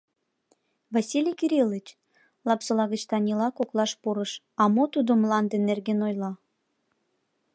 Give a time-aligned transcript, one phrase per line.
[0.93, 1.87] —Василий Кириллыч,—
[2.47, 4.31] Лапсола гыч Танила коклаш пурыш,—
[4.61, 6.31] а мо, тудо мланде нерген ойла.